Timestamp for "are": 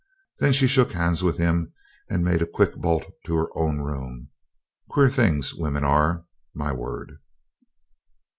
5.83-6.25